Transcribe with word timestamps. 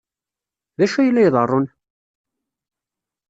D 0.77 0.79
acu 0.85 0.97
ay 0.99 1.09
la 1.11 1.21
iḍerrun? 1.27 1.67